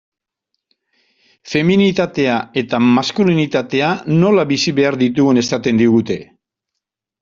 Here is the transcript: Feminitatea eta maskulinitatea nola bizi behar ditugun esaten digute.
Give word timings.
Feminitatea 1.51 2.39
eta 2.63 2.81
maskulinitatea 2.97 3.93
nola 4.17 4.49
bizi 4.57 4.77
behar 4.83 5.01
ditugun 5.07 5.47
esaten 5.47 5.87
digute. 5.87 6.23